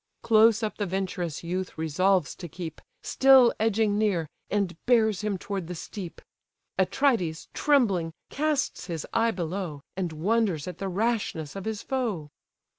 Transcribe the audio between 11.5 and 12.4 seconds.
of his foe.